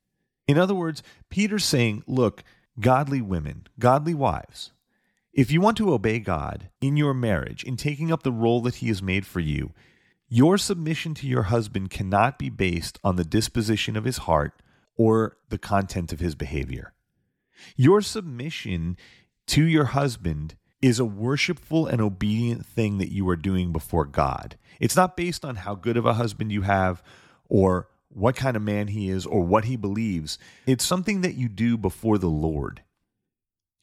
In 0.47 0.57
other 0.57 0.73
words, 0.73 1.03
Peter's 1.29 1.63
saying, 1.63 2.03
look, 2.05 2.43
godly 2.79 3.21
women, 3.21 3.67
godly 3.77 4.13
wives, 4.13 4.71
if 5.31 5.51
you 5.51 5.61
want 5.61 5.77
to 5.77 5.93
obey 5.93 6.19
God 6.19 6.69
in 6.81 6.97
your 6.97 7.13
marriage, 7.13 7.63
in 7.63 7.77
taking 7.77 8.11
up 8.11 8.23
the 8.23 8.31
role 8.31 8.61
that 8.61 8.75
He 8.75 8.87
has 8.87 9.01
made 9.01 9.25
for 9.25 9.39
you, 9.39 9.71
your 10.31 10.59
submission 10.59 11.15
to 11.15 11.27
your 11.27 11.43
husband 11.43 11.89
cannot 11.89 12.37
be 12.37 12.49
based 12.49 12.99
on 13.03 13.15
the 13.15 13.23
disposition 13.23 13.97
of 13.97 14.03
his 14.03 14.19
heart 14.19 14.61
or 14.95 15.37
the 15.49 15.57
content 15.57 16.13
of 16.13 16.19
his 16.19 16.35
behavior. 16.35 16.93
Your 17.75 18.01
submission 18.01 18.97
to 19.47 19.63
your 19.63 19.85
husband 19.85 20.55
is 20.81 20.99
a 20.99 21.05
worshipful 21.05 21.87
and 21.87 22.01
obedient 22.01 22.65
thing 22.65 22.97
that 22.99 23.11
you 23.11 23.27
are 23.29 23.35
doing 23.35 23.71
before 23.71 24.05
God. 24.05 24.57
It's 24.79 24.95
not 24.95 25.17
based 25.17 25.43
on 25.43 25.57
how 25.57 25.75
good 25.75 25.97
of 25.97 26.05
a 26.05 26.13
husband 26.13 26.51
you 26.51 26.61
have 26.61 27.03
or 27.49 27.89
what 28.09 28.35
kind 28.35 28.55
of 28.55 28.63
man 28.63 28.87
he 28.87 29.09
is 29.09 29.25
or 29.25 29.41
what 29.41 29.65
he 29.65 29.75
believes. 29.75 30.37
It's 30.65 30.85
something 30.85 31.21
that 31.21 31.35
you 31.35 31.49
do 31.49 31.77
before 31.77 32.17
the 32.17 32.29
Lord. 32.29 32.83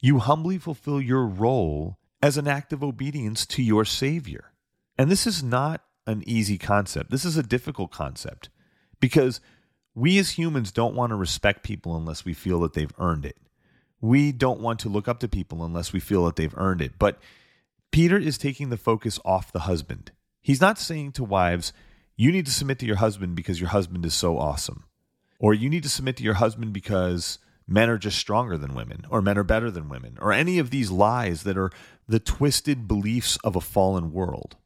You 0.00 0.18
humbly 0.18 0.58
fulfill 0.58 1.00
your 1.00 1.26
role 1.26 1.98
as 2.22 2.36
an 2.36 2.48
act 2.48 2.72
of 2.72 2.82
obedience 2.82 3.46
to 3.46 3.62
your 3.62 3.84
Savior. 3.84 4.52
And 4.98 5.10
this 5.10 5.26
is 5.26 5.42
not 5.42 5.82
an 6.06 6.22
easy 6.26 6.58
concept. 6.58 7.10
This 7.10 7.24
is 7.24 7.36
a 7.36 7.42
difficult 7.42 7.90
concept 7.90 8.48
because 9.00 9.40
we 9.94 10.18
as 10.18 10.30
humans 10.30 10.72
don't 10.72 10.94
want 10.94 11.10
to 11.10 11.16
respect 11.16 11.62
people 11.62 11.96
unless 11.96 12.24
we 12.24 12.32
feel 12.32 12.60
that 12.60 12.74
they've 12.74 12.92
earned 12.98 13.26
it. 13.26 13.36
We 14.00 14.32
don't 14.32 14.60
want 14.60 14.80
to 14.80 14.88
look 14.88 15.08
up 15.08 15.20
to 15.20 15.28
people 15.28 15.64
unless 15.64 15.92
we 15.92 16.00
feel 16.00 16.24
that 16.26 16.36
they've 16.36 16.56
earned 16.56 16.82
it. 16.82 16.98
But 16.98 17.18
Peter 17.90 18.18
is 18.18 18.38
taking 18.38 18.68
the 18.68 18.76
focus 18.76 19.18
off 19.24 19.52
the 19.52 19.60
husband. 19.60 20.12
He's 20.42 20.60
not 20.60 20.78
saying 20.78 21.12
to 21.12 21.24
wives, 21.24 21.72
you 22.16 22.30
need 22.32 22.46
to 22.46 22.52
submit 22.52 22.78
to 22.80 22.86
your 22.86 22.96
husband 22.96 23.36
because 23.36 23.60
your 23.60 23.70
husband 23.70 24.04
is 24.04 24.14
so 24.14 24.38
awesome. 24.38 24.84
Or 25.38 25.54
you 25.54 25.68
need 25.68 25.82
to 25.82 25.88
submit 25.88 26.16
to 26.18 26.24
your 26.24 26.34
husband 26.34 26.72
because 26.72 27.38
men 27.66 27.90
are 27.90 27.98
just 27.98 28.18
stronger 28.18 28.56
than 28.56 28.74
women, 28.74 29.04
or 29.10 29.20
men 29.20 29.36
are 29.36 29.44
better 29.44 29.70
than 29.70 29.88
women, 29.88 30.16
or 30.20 30.32
any 30.32 30.58
of 30.58 30.70
these 30.70 30.90
lies 30.90 31.42
that 31.42 31.58
are 31.58 31.70
the 32.08 32.20
twisted 32.20 32.86
beliefs 32.86 33.36
of 33.42 33.56
a 33.56 33.60
fallen 33.60 34.12
world. 34.12 34.56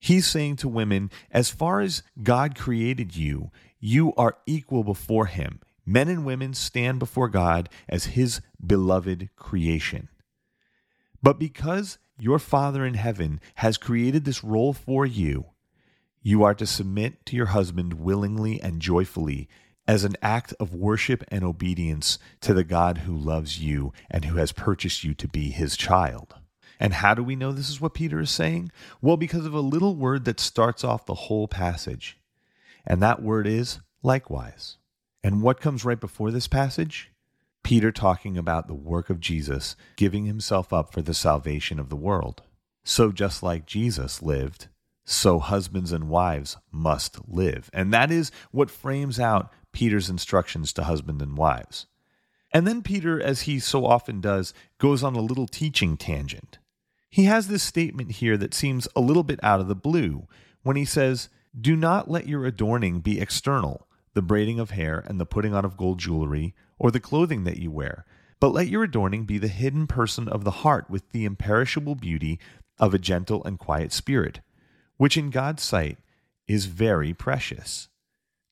He's 0.00 0.26
saying 0.26 0.56
to 0.56 0.68
women, 0.68 1.10
as 1.30 1.50
far 1.50 1.80
as 1.80 2.02
God 2.22 2.56
created 2.58 3.14
you, 3.16 3.50
you 3.78 4.12
are 4.16 4.38
equal 4.46 4.82
before 4.82 5.26
Him. 5.26 5.60
Men 5.92 6.08
and 6.08 6.24
women 6.24 6.54
stand 6.54 6.98
before 6.98 7.28
God 7.28 7.68
as 7.86 8.16
His 8.16 8.40
beloved 8.66 9.28
creation. 9.36 10.08
But 11.22 11.38
because 11.38 11.98
your 12.18 12.38
Father 12.38 12.86
in 12.86 12.94
heaven 12.94 13.42
has 13.56 13.76
created 13.76 14.24
this 14.24 14.42
role 14.42 14.72
for 14.72 15.04
you, 15.04 15.48
you 16.22 16.42
are 16.44 16.54
to 16.54 16.64
submit 16.64 17.26
to 17.26 17.36
your 17.36 17.46
husband 17.46 18.00
willingly 18.00 18.58
and 18.58 18.80
joyfully 18.80 19.50
as 19.86 20.02
an 20.02 20.16
act 20.22 20.54
of 20.58 20.72
worship 20.72 21.24
and 21.28 21.44
obedience 21.44 22.18
to 22.40 22.54
the 22.54 22.64
God 22.64 22.98
who 22.98 23.14
loves 23.14 23.60
you 23.60 23.92
and 24.10 24.24
who 24.24 24.38
has 24.38 24.50
purchased 24.50 25.04
you 25.04 25.12
to 25.12 25.28
be 25.28 25.50
his 25.50 25.76
child. 25.76 26.36
And 26.80 26.94
how 26.94 27.12
do 27.12 27.22
we 27.22 27.36
know 27.36 27.52
this 27.52 27.68
is 27.68 27.82
what 27.82 27.92
Peter 27.92 28.18
is 28.18 28.30
saying? 28.30 28.72
Well, 29.02 29.18
because 29.18 29.44
of 29.44 29.52
a 29.52 29.60
little 29.60 29.94
word 29.94 30.24
that 30.24 30.40
starts 30.40 30.84
off 30.84 31.04
the 31.04 31.12
whole 31.12 31.48
passage. 31.48 32.16
And 32.86 33.02
that 33.02 33.20
word 33.20 33.46
is 33.46 33.80
likewise. 34.02 34.78
And 35.22 35.42
what 35.42 35.60
comes 35.60 35.84
right 35.84 36.00
before 36.00 36.30
this 36.30 36.48
passage? 36.48 37.10
Peter 37.62 37.92
talking 37.92 38.36
about 38.36 38.66
the 38.66 38.74
work 38.74 39.08
of 39.08 39.20
Jesus, 39.20 39.76
giving 39.96 40.26
himself 40.26 40.72
up 40.72 40.92
for 40.92 41.00
the 41.00 41.14
salvation 41.14 41.78
of 41.78 41.88
the 41.88 41.96
world. 41.96 42.42
So, 42.84 43.12
just 43.12 43.42
like 43.42 43.66
Jesus 43.66 44.20
lived, 44.20 44.66
so 45.04 45.38
husbands 45.38 45.92
and 45.92 46.08
wives 46.08 46.56
must 46.70 47.28
live. 47.28 47.70
And 47.72 47.92
that 47.92 48.10
is 48.10 48.32
what 48.50 48.70
frames 48.70 49.20
out 49.20 49.52
Peter's 49.72 50.10
instructions 50.10 50.72
to 50.72 50.84
husband 50.84 51.22
and 51.22 51.36
wives. 51.36 51.86
And 52.52 52.66
then 52.66 52.82
Peter, 52.82 53.20
as 53.20 53.42
he 53.42 53.58
so 53.58 53.86
often 53.86 54.20
does, 54.20 54.52
goes 54.78 55.02
on 55.02 55.14
a 55.14 55.20
little 55.20 55.46
teaching 55.46 55.96
tangent. 55.96 56.58
He 57.08 57.24
has 57.24 57.48
this 57.48 57.62
statement 57.62 58.12
here 58.12 58.36
that 58.36 58.54
seems 58.54 58.88
a 58.94 59.00
little 59.00 59.22
bit 59.22 59.40
out 59.42 59.60
of 59.60 59.68
the 59.68 59.74
blue 59.74 60.26
when 60.62 60.76
he 60.76 60.84
says, 60.84 61.28
Do 61.58 61.76
not 61.76 62.10
let 62.10 62.26
your 62.26 62.44
adorning 62.44 63.00
be 63.00 63.20
external, 63.20 63.86
the 64.14 64.22
braiding 64.22 64.60
of 64.60 64.70
hair 64.70 65.02
and 65.06 65.20
the 65.20 65.26
putting 65.26 65.54
on 65.54 65.64
of 65.64 65.76
gold 65.76 65.98
jewelry, 65.98 66.54
or 66.78 66.90
the 66.90 67.00
clothing 67.00 67.44
that 67.44 67.58
you 67.58 67.70
wear, 67.70 68.04
but 68.40 68.52
let 68.52 68.68
your 68.68 68.82
adorning 68.82 69.24
be 69.24 69.38
the 69.38 69.48
hidden 69.48 69.86
person 69.86 70.28
of 70.28 70.44
the 70.44 70.50
heart 70.50 70.90
with 70.90 71.08
the 71.10 71.24
imperishable 71.24 71.94
beauty 71.94 72.38
of 72.78 72.92
a 72.92 72.98
gentle 72.98 73.42
and 73.44 73.58
quiet 73.58 73.92
spirit, 73.92 74.40
which 74.96 75.16
in 75.16 75.30
God's 75.30 75.62
sight 75.62 75.98
is 76.48 76.66
very 76.66 77.14
precious. 77.14 77.88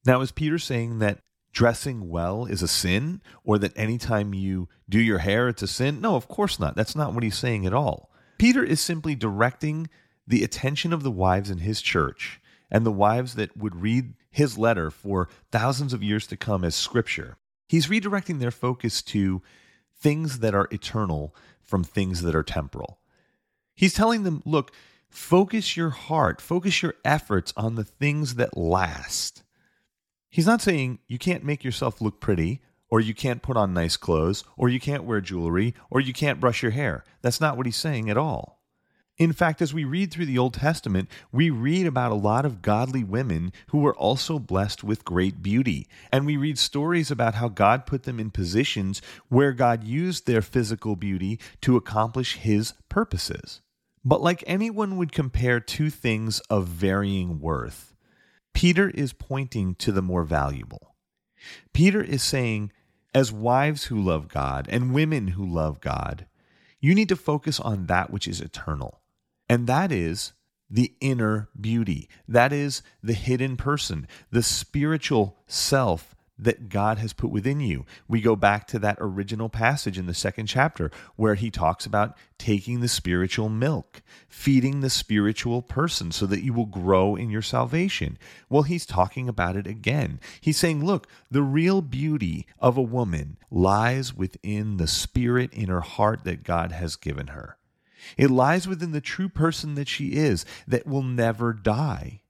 Now, 0.07 0.21
is 0.21 0.33
Peter 0.33 0.59
saying 0.59 1.01
that 1.01 1.19
dressing 1.53 2.09
well 2.09 2.47
is 2.47 2.63
a 2.63 2.69
sin, 2.69 3.21
or 3.45 3.59
that 3.59 3.77
anytime 3.77 4.33
you 4.33 4.69
do 4.89 5.01
your 5.01 5.19
hair 5.19 5.49
it's 5.49 5.63
a 5.63 5.67
sin? 5.67 6.01
No, 6.01 6.15
of 6.17 6.29
course 6.29 6.61
not. 6.61 6.77
That's 6.77 6.97
not 6.97 7.13
what 7.13 7.25
he's 7.25 7.37
saying 7.37 7.67
at 7.67 7.75
all. 7.75 8.11
Peter 8.39 8.65
is 8.65 8.81
simply 8.81 9.15
directing 9.15 9.89
the 10.27 10.45
attention 10.45 10.93
of 10.93 11.03
the 11.03 11.11
wives 11.11 11.51
in 11.51 11.59
his 11.59 11.83
church 11.83 12.41
and 12.71 12.87
the 12.87 12.93
wives 12.93 13.35
that 13.35 13.57
would 13.57 13.83
read 13.83 14.15
his 14.31 14.57
letter 14.57 14.91
for 14.91 15.29
thousands 15.51 15.93
of 15.93 16.03
years 16.03 16.27
to 16.29 16.37
come 16.37 16.65
as 16.65 16.75
scripture. 16.75 17.37
He's 17.69 17.89
redirecting 17.89 18.41
their 18.41 18.51
focus 18.51 19.03
to 19.03 19.43
things 19.97 20.39
that 20.41 20.55
are 20.55 20.69
eternal 20.71 21.35
from 21.63 21.85
things 21.85 22.23
that 22.23 22.35
are 22.35 22.43
temporal. 22.43 22.99
He's 23.75 23.95
telling 23.95 24.25
them, 24.25 24.43
look, 24.45 24.73
focus 25.09 25.77
your 25.77 25.91
heart, 25.91 26.41
focus 26.41 26.83
your 26.83 26.95
efforts 27.05 27.53
on 27.57 27.75
the 27.75 27.85
things 27.85 28.37
that 28.37 28.57
last. 28.57 29.43
He's 30.29 30.47
not 30.47 30.63
saying 30.63 31.01
you 31.07 31.19
can't 31.19 31.45
make 31.45 31.65
yourself 31.65 32.01
look 32.01 32.21
pretty 32.21 32.61
or 32.91 33.01
you 33.01 33.15
can't 33.15 33.43
put 33.43 33.57
on 33.57 33.73
nice 33.73 33.97
clothes, 33.97 34.45
or 34.57 34.69
you 34.69 34.81
can't 34.81 35.05
wear 35.05 35.21
jewelry, 35.21 35.75
or 35.91 36.01
you 36.01 36.13
can't 36.13 36.41
brush 36.41 36.63
your 36.63 36.73
hair. 36.73 37.05
That's 37.23 37.41
not 37.41 37.57
what 37.57 37.67
he's 37.67 37.77
saying 37.77 38.11
at 38.11 38.19
all. 38.19 38.60
In 39.21 39.35
fact, 39.35 39.61
as 39.61 39.75
we 39.75 39.85
read 39.85 40.11
through 40.11 40.25
the 40.25 40.39
Old 40.39 40.55
Testament, 40.55 41.11
we 41.31 41.51
read 41.51 41.87
about 41.87 42.11
a 42.11 42.15
lot 42.15 42.47
of 42.47 42.63
godly 42.63 43.05
women 43.05 43.53
who 43.67 43.81
were 43.81 43.95
also 43.95 44.39
blessed 44.39 44.83
with 44.83 45.05
great 45.05 45.43
beauty. 45.43 45.87
And 46.11 46.25
we 46.25 46.39
read 46.39 46.59
stories 46.59 47.11
about 47.11 47.35
how 47.35 47.49
God 47.49 47.85
put 47.85 48.05
them 48.05 48.19
in 48.19 48.31
positions 48.31 49.03
where 49.29 49.53
God 49.53 49.85
used 49.85 50.27
their 50.27 50.41
physical 50.41 50.97
beauty 50.97 51.39
to 51.61 51.77
accomplish 51.77 52.37
his 52.37 52.73
purposes. 52.89 53.61
But 54.03 54.23
like 54.23 54.43
anyone 54.47 54.97
would 54.97 55.13
compare 55.13 55.61
two 55.61 55.91
things 55.91 56.41
of 56.49 56.67
varying 56.67 57.41
worth, 57.41 57.95
Peter 58.55 58.89
is 58.89 59.13
pointing 59.13 59.75
to 59.75 59.93
the 59.93 60.01
more 60.01 60.25
valuable. 60.25 60.95
Peter 61.75 62.03
is 62.03 62.23
saying 62.23 62.73
as 63.15 63.31
wives 63.31 63.85
who 63.85 64.01
love 64.01 64.29
God 64.29 64.67
and 64.71 64.95
women 64.95 65.29
who 65.29 65.45
love 65.45 65.83
God, 65.83 66.25
you 66.81 66.95
need 66.95 67.11
to 67.11 67.17
focus 67.17 67.61
on 67.61 67.85
that 67.85 68.11
which 68.11 68.27
is 68.27 68.41
eternal. 68.41 69.00
And 69.51 69.67
that 69.67 69.91
is 69.91 70.33
the 70.71 70.95
inner 71.01 71.49
beauty. 71.61 72.09
That 72.29 72.53
is 72.53 72.83
the 73.03 73.15
hidden 73.15 73.57
person, 73.57 74.07
the 74.31 74.45
spiritual 74.45 75.39
self 75.49 76.15
that 76.39 76.69
God 76.69 76.99
has 76.99 77.13
put 77.13 77.33
within 77.33 77.59
you. 77.59 77.85
We 78.07 78.21
go 78.21 78.37
back 78.37 78.69
to 78.69 78.79
that 78.79 78.99
original 79.01 79.49
passage 79.49 79.99
in 79.99 80.07
the 80.07 80.15
second 80.15 80.47
chapter 80.47 80.93
where 81.17 81.35
he 81.35 81.51
talks 81.51 81.85
about 81.85 82.17
taking 82.39 82.79
the 82.79 82.87
spiritual 82.87 83.49
milk, 83.49 84.03
feeding 84.29 84.83
the 84.83 84.89
spiritual 84.89 85.63
person 85.63 86.13
so 86.13 86.27
that 86.27 86.45
you 86.45 86.53
will 86.53 86.67
grow 86.67 87.17
in 87.17 87.29
your 87.29 87.43
salvation. 87.43 88.19
Well, 88.49 88.63
he's 88.63 88.87
talking 88.87 89.29
about 89.29 89.57
it 89.57 89.67
again. 89.67 90.21
He's 90.41 90.59
saying, 90.59 90.85
look, 90.85 91.09
the 91.29 91.43
real 91.43 91.83
beauty 91.83 92.47
of 92.61 92.77
a 92.77 92.83
woman 92.83 93.37
lies 93.51 94.15
within 94.15 94.77
the 94.77 94.87
spirit 94.87 95.53
in 95.53 95.67
her 95.67 95.81
heart 95.81 96.23
that 96.23 96.45
God 96.45 96.71
has 96.71 96.95
given 96.95 97.27
her. 97.27 97.57
It 98.17 98.31
lies 98.31 98.67
within 98.67 98.93
the 98.93 99.01
true 99.01 99.29
person 99.29 99.75
that 99.75 99.89
she 99.89 100.09
is 100.09 100.45
that 100.67 100.87
will 100.87 101.03
never 101.03 101.53
die. 101.53 102.23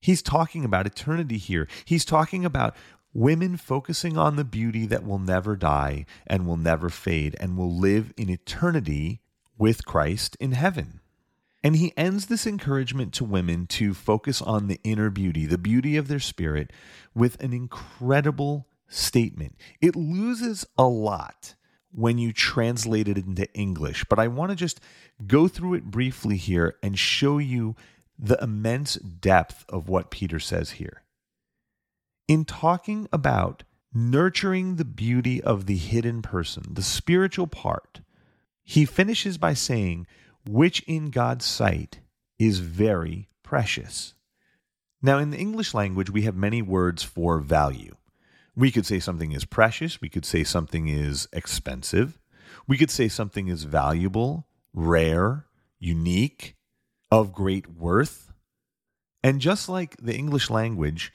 He's 0.00 0.22
talking 0.22 0.64
about 0.64 0.86
eternity 0.86 1.38
here. 1.38 1.66
He's 1.84 2.04
talking 2.04 2.44
about 2.44 2.76
Women 3.14 3.56
focusing 3.56 4.18
on 4.18 4.36
the 4.36 4.44
beauty 4.44 4.86
that 4.86 5.04
will 5.04 5.18
never 5.18 5.56
die 5.56 6.04
and 6.26 6.46
will 6.46 6.58
never 6.58 6.90
fade 6.90 7.36
and 7.40 7.56
will 7.56 7.74
live 7.74 8.12
in 8.16 8.28
eternity 8.28 9.20
with 9.56 9.86
Christ 9.86 10.36
in 10.38 10.52
heaven. 10.52 11.00
And 11.64 11.74
he 11.74 11.92
ends 11.96 12.26
this 12.26 12.46
encouragement 12.46 13.12
to 13.14 13.24
women 13.24 13.66
to 13.68 13.94
focus 13.94 14.40
on 14.42 14.68
the 14.68 14.78
inner 14.84 15.10
beauty, 15.10 15.46
the 15.46 15.58
beauty 15.58 15.96
of 15.96 16.06
their 16.06 16.20
spirit, 16.20 16.70
with 17.14 17.42
an 17.42 17.52
incredible 17.52 18.68
statement. 18.88 19.56
It 19.80 19.96
loses 19.96 20.66
a 20.76 20.84
lot 20.84 21.54
when 21.92 22.18
you 22.18 22.32
translate 22.32 23.08
it 23.08 23.16
into 23.16 23.52
English, 23.54 24.04
but 24.08 24.18
I 24.18 24.28
want 24.28 24.50
to 24.50 24.56
just 24.56 24.80
go 25.26 25.48
through 25.48 25.74
it 25.74 25.84
briefly 25.84 26.36
here 26.36 26.76
and 26.82 26.98
show 26.98 27.38
you 27.38 27.76
the 28.18 28.38
immense 28.42 28.94
depth 28.96 29.64
of 29.68 29.88
what 29.88 30.10
Peter 30.10 30.38
says 30.38 30.72
here 30.72 31.02
in 32.28 32.44
talking 32.44 33.08
about 33.10 33.64
nurturing 33.92 34.76
the 34.76 34.84
beauty 34.84 35.42
of 35.42 35.66
the 35.66 35.76
hidden 35.76 36.20
person, 36.20 36.62
the 36.70 36.82
spiritual 36.82 37.46
part, 37.46 38.02
he 38.62 38.84
finishes 38.84 39.38
by 39.38 39.54
saying, 39.54 40.06
which 40.46 40.80
in 40.80 41.10
God's 41.10 41.46
sight 41.46 42.00
is 42.38 42.58
very 42.58 43.28
precious. 43.42 44.14
Now, 45.00 45.18
in 45.18 45.30
the 45.30 45.38
English 45.38 45.72
language, 45.72 46.10
we 46.10 46.22
have 46.22 46.36
many 46.36 46.60
words 46.60 47.02
for 47.02 47.38
value. 47.38 47.96
We 48.58 48.72
could 48.72 48.86
say 48.86 48.98
something 48.98 49.30
is 49.30 49.44
precious. 49.44 50.00
We 50.00 50.08
could 50.08 50.24
say 50.24 50.42
something 50.42 50.88
is 50.88 51.28
expensive. 51.32 52.18
We 52.66 52.76
could 52.76 52.90
say 52.90 53.06
something 53.06 53.46
is 53.46 53.62
valuable, 53.62 54.48
rare, 54.74 55.46
unique, 55.78 56.56
of 57.08 57.32
great 57.32 57.70
worth. 57.70 58.32
And 59.22 59.40
just 59.40 59.68
like 59.68 59.96
the 59.98 60.16
English 60.16 60.50
language, 60.50 61.12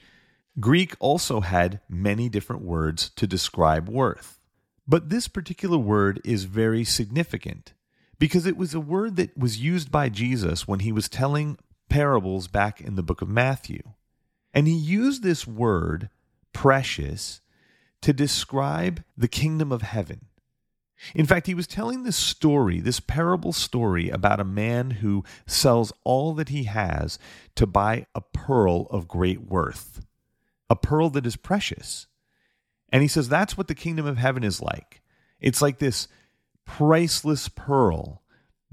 Greek 0.58 0.94
also 1.00 1.42
had 1.42 1.82
many 1.86 2.30
different 2.30 2.62
words 2.62 3.10
to 3.10 3.26
describe 3.26 3.90
worth. 3.90 4.40
But 4.88 5.10
this 5.10 5.28
particular 5.28 5.76
word 5.76 6.22
is 6.24 6.44
very 6.44 6.82
significant 6.82 7.74
because 8.18 8.46
it 8.46 8.56
was 8.56 8.72
a 8.72 8.80
word 8.80 9.16
that 9.16 9.36
was 9.36 9.60
used 9.60 9.92
by 9.92 10.08
Jesus 10.08 10.66
when 10.66 10.80
he 10.80 10.92
was 10.92 11.10
telling 11.10 11.58
parables 11.90 12.48
back 12.48 12.80
in 12.80 12.96
the 12.96 13.02
book 13.02 13.20
of 13.20 13.28
Matthew. 13.28 13.82
And 14.54 14.66
he 14.66 14.74
used 14.74 15.22
this 15.22 15.46
word 15.46 16.08
precious 16.54 17.42
to 18.00 18.14
describe 18.14 19.04
the 19.16 19.28
kingdom 19.28 19.70
of 19.70 19.82
heaven. 19.82 20.26
In 21.14 21.26
fact, 21.26 21.46
he 21.46 21.54
was 21.54 21.66
telling 21.66 22.02
this 22.02 22.16
story, 22.16 22.80
this 22.80 23.00
parable 23.00 23.52
story 23.52 24.08
about 24.08 24.40
a 24.40 24.44
man 24.44 24.90
who 24.92 25.24
sells 25.46 25.92
all 26.04 26.32
that 26.34 26.48
he 26.48 26.64
has 26.64 27.18
to 27.56 27.66
buy 27.66 28.06
a 28.14 28.20
pearl 28.20 28.86
of 28.90 29.08
great 29.08 29.42
worth, 29.42 30.04
a 30.70 30.76
pearl 30.76 31.10
that 31.10 31.26
is 31.26 31.36
precious. 31.36 32.06
And 32.90 33.02
he 33.02 33.08
says 33.08 33.28
that's 33.28 33.58
what 33.58 33.68
the 33.68 33.74
kingdom 33.74 34.06
of 34.06 34.16
heaven 34.16 34.44
is 34.44 34.62
like. 34.62 35.02
It's 35.40 35.60
like 35.60 35.78
this 35.78 36.08
priceless 36.64 37.48
pearl 37.48 38.22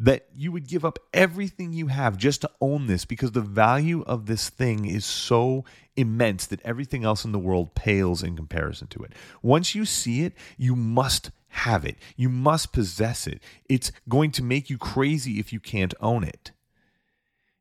that 0.01 0.25
you 0.35 0.51
would 0.51 0.67
give 0.67 0.83
up 0.83 0.97
everything 1.13 1.73
you 1.73 1.85
have 1.85 2.17
just 2.17 2.41
to 2.41 2.49
own 2.59 2.87
this 2.87 3.05
because 3.05 3.33
the 3.33 3.39
value 3.39 4.01
of 4.07 4.25
this 4.25 4.49
thing 4.49 4.85
is 4.85 5.05
so 5.05 5.63
immense 5.95 6.47
that 6.47 6.59
everything 6.65 7.03
else 7.03 7.23
in 7.23 7.31
the 7.31 7.37
world 7.37 7.75
pales 7.75 8.23
in 8.23 8.35
comparison 8.35 8.87
to 8.87 9.03
it. 9.03 9.13
Once 9.43 9.75
you 9.75 9.85
see 9.85 10.23
it, 10.23 10.33
you 10.57 10.75
must 10.75 11.29
have 11.49 11.85
it. 11.85 11.97
You 12.15 12.29
must 12.29 12.73
possess 12.73 13.27
it. 13.27 13.43
It's 13.69 13.91
going 14.09 14.31
to 14.31 14.43
make 14.43 14.71
you 14.71 14.79
crazy 14.79 15.37
if 15.37 15.53
you 15.53 15.59
can't 15.59 15.93
own 16.01 16.23
it. 16.23 16.51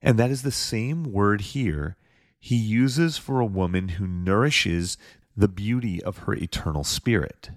And 0.01 0.19
that 0.19 0.31
is 0.31 0.41
the 0.41 0.51
same 0.51 1.13
word 1.13 1.43
here 1.43 1.99
he 2.39 2.57
uses 2.57 3.19
for 3.19 3.41
a 3.41 3.47
woman 3.47 3.91
who 3.91 4.07
nourishes 4.07 4.97
the 5.37 5.49
beauty 5.49 6.03
of 6.03 6.19
her 6.19 6.33
eternal 6.33 6.85
spirit. 6.85 7.51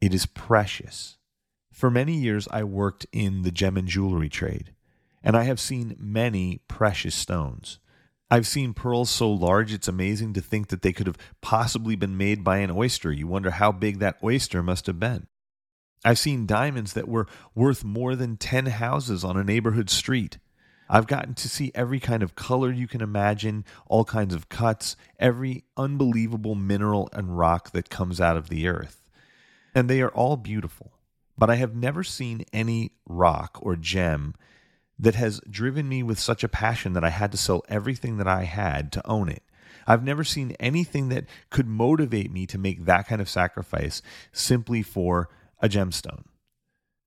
It 0.00 0.14
is 0.14 0.24
precious. 0.24 1.18
For 1.72 1.90
many 1.90 2.14
years, 2.14 2.48
I 2.50 2.64
worked 2.64 3.06
in 3.12 3.42
the 3.42 3.50
gem 3.50 3.76
and 3.76 3.88
jewelry 3.88 4.28
trade, 4.28 4.74
and 5.22 5.36
I 5.36 5.44
have 5.44 5.60
seen 5.60 5.96
many 5.98 6.60
precious 6.68 7.14
stones. 7.14 7.78
I've 8.30 8.46
seen 8.46 8.74
pearls 8.74 9.10
so 9.10 9.30
large 9.30 9.72
it's 9.72 9.88
amazing 9.88 10.34
to 10.34 10.40
think 10.40 10.68
that 10.68 10.82
they 10.82 10.92
could 10.92 11.06
have 11.06 11.18
possibly 11.40 11.96
been 11.96 12.16
made 12.16 12.44
by 12.44 12.58
an 12.58 12.70
oyster. 12.70 13.10
You 13.12 13.26
wonder 13.26 13.50
how 13.50 13.72
big 13.72 13.98
that 13.98 14.18
oyster 14.22 14.62
must 14.62 14.86
have 14.86 15.00
been. 15.00 15.26
I've 16.04 16.18
seen 16.18 16.46
diamonds 16.46 16.92
that 16.94 17.08
were 17.08 17.26
worth 17.54 17.84
more 17.84 18.14
than 18.14 18.36
10 18.36 18.66
houses 18.66 19.24
on 19.24 19.36
a 19.36 19.44
neighborhood 19.44 19.90
street. 19.90 20.38
I've 20.88 21.06
gotten 21.06 21.34
to 21.34 21.48
see 21.48 21.72
every 21.74 22.00
kind 22.00 22.22
of 22.22 22.34
color 22.34 22.72
you 22.72 22.88
can 22.88 23.00
imagine, 23.00 23.64
all 23.86 24.04
kinds 24.04 24.34
of 24.34 24.48
cuts, 24.48 24.96
every 25.18 25.64
unbelievable 25.76 26.54
mineral 26.54 27.08
and 27.12 27.38
rock 27.38 27.70
that 27.72 27.90
comes 27.90 28.20
out 28.20 28.36
of 28.36 28.48
the 28.48 28.66
earth. 28.66 29.08
And 29.74 29.88
they 29.88 30.00
are 30.02 30.10
all 30.10 30.36
beautiful 30.36 30.92
but 31.40 31.48
I 31.48 31.54
have 31.54 31.74
never 31.74 32.04
seen 32.04 32.44
any 32.52 32.92
rock 33.08 33.58
or 33.62 33.74
gem 33.74 34.34
that 34.98 35.14
has 35.14 35.40
driven 35.48 35.88
me 35.88 36.02
with 36.02 36.18
such 36.18 36.44
a 36.44 36.48
passion 36.48 36.92
that 36.92 37.02
I 37.02 37.08
had 37.08 37.32
to 37.32 37.38
sell 37.38 37.64
everything 37.66 38.18
that 38.18 38.28
I 38.28 38.44
had 38.44 38.92
to 38.92 39.08
own 39.08 39.30
it. 39.30 39.42
I've 39.86 40.04
never 40.04 40.22
seen 40.22 40.54
anything 40.60 41.08
that 41.08 41.24
could 41.48 41.66
motivate 41.66 42.30
me 42.30 42.46
to 42.46 42.58
make 42.58 42.84
that 42.84 43.08
kind 43.08 43.22
of 43.22 43.28
sacrifice 43.30 44.02
simply 44.32 44.82
for 44.82 45.30
a 45.62 45.68
gemstone. 45.70 46.24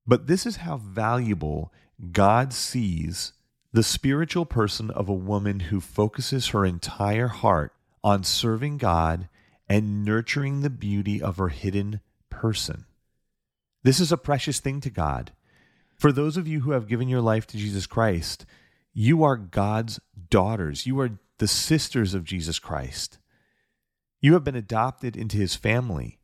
But 0.08 0.26
this 0.26 0.48
is 0.48 0.58
how 0.58 0.78
valuable 0.78 1.72
God 2.12 2.54
sees 2.54 3.34
the 3.72 3.84
spiritual 3.84 4.48
person 4.48 4.90
of 4.90 5.08
a 5.08 5.14
woman 5.14 5.60
who 5.60 5.80
focuses 5.80 6.48
her 6.48 6.66
entire 6.66 7.28
heart 7.28 7.72
on 8.04 8.24
serving 8.24 8.80
God 8.80 9.30
and 9.70 10.04
nurturing 10.04 10.62
the 10.62 10.72
beauty 10.72 11.22
of 11.22 11.38
her 11.38 11.50
hidden 11.50 12.02
person. 12.32 12.86
This 13.84 14.00
is 14.00 14.12
a 14.12 14.18
precious 14.18 14.60
thing 14.60 14.82
to 14.82 14.90
God. 14.90 15.32
For 15.96 16.12
those 16.12 16.38
of 16.38 16.48
you 16.48 16.62
who 16.62 16.72
have 16.72 16.88
given 16.88 17.08
your 17.08 17.22
life 17.22 17.46
to 17.48 17.58
Jesus 17.58 17.86
Christ, 17.86 18.46
you 18.94 19.24
are 19.24 19.38
God's 19.38 20.00
daughters. 20.30 20.86
You 20.86 21.00
are 21.00 21.20
the 21.38 21.48
sisters 21.48 22.14
of 22.14 22.24
Jesus 22.24 22.60
Christ. 22.60 23.20
You 24.22 24.34
have 24.34 24.44
been 24.44 24.56
adopted 24.56 25.18
into 25.18 25.38
his 25.38 25.56
family. 25.56 26.20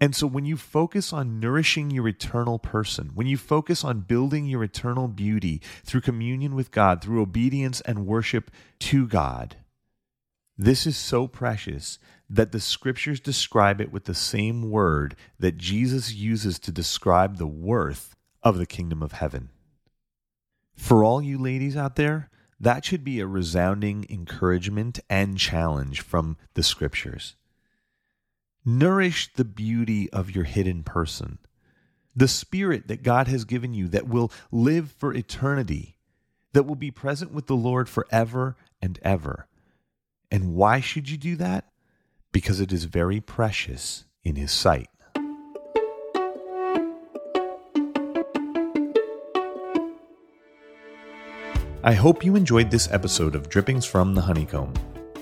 And 0.00 0.14
so 0.14 0.26
when 0.26 0.44
you 0.44 0.56
focus 0.56 1.12
on 1.12 1.38
nourishing 1.38 1.90
your 1.90 2.08
eternal 2.08 2.58
person, 2.58 3.10
when 3.14 3.26
you 3.26 3.36
focus 3.36 3.84
on 3.84 4.00
building 4.00 4.46
your 4.46 4.64
eternal 4.64 5.06
beauty 5.06 5.62
through 5.84 6.00
communion 6.00 6.54
with 6.54 6.72
God, 6.72 7.00
through 7.00 7.22
obedience 7.22 7.80
and 7.82 8.06
worship 8.06 8.50
to 8.80 9.06
God, 9.06 9.56
this 10.56 10.86
is 10.86 10.96
so 10.96 11.26
precious 11.26 11.98
that 12.30 12.52
the 12.52 12.60
scriptures 12.60 13.20
describe 13.20 13.80
it 13.80 13.92
with 13.92 14.04
the 14.04 14.14
same 14.14 14.70
word 14.70 15.16
that 15.38 15.58
Jesus 15.58 16.14
uses 16.14 16.58
to 16.60 16.72
describe 16.72 17.36
the 17.36 17.46
worth 17.46 18.14
of 18.42 18.58
the 18.58 18.66
kingdom 18.66 19.02
of 19.02 19.12
heaven. 19.12 19.50
For 20.74 21.04
all 21.04 21.20
you 21.22 21.38
ladies 21.38 21.76
out 21.76 21.96
there, 21.96 22.30
that 22.60 22.84
should 22.84 23.04
be 23.04 23.20
a 23.20 23.26
resounding 23.26 24.06
encouragement 24.08 25.00
and 25.10 25.36
challenge 25.36 26.00
from 26.00 26.36
the 26.54 26.62
scriptures. 26.62 27.36
Nourish 28.64 29.32
the 29.34 29.44
beauty 29.44 30.10
of 30.10 30.30
your 30.30 30.44
hidden 30.44 30.82
person, 30.82 31.38
the 32.16 32.28
spirit 32.28 32.88
that 32.88 33.02
God 33.02 33.28
has 33.28 33.44
given 33.44 33.74
you 33.74 33.88
that 33.88 34.08
will 34.08 34.32
live 34.50 34.92
for 34.92 35.12
eternity, 35.12 35.98
that 36.52 36.64
will 36.64 36.76
be 36.76 36.90
present 36.90 37.32
with 37.32 37.46
the 37.46 37.56
Lord 37.56 37.88
forever 37.88 38.56
and 38.80 38.98
ever. 39.02 39.46
And 40.34 40.54
why 40.54 40.80
should 40.80 41.08
you 41.08 41.16
do 41.16 41.36
that? 41.36 41.64
because 42.34 42.58
it 42.60 42.72
is 42.72 42.84
very 42.84 43.20
precious 43.20 44.04
in 44.24 44.34
his 44.34 44.50
sight. 44.50 44.90
I 51.84 51.92
hope 51.92 52.24
you 52.24 52.34
enjoyed 52.34 52.70
this 52.70 52.90
episode 52.90 53.36
of 53.36 53.48
Drippings 53.48 53.86
from 53.86 54.14
the 54.14 54.22
Honeycomb. 54.22 54.74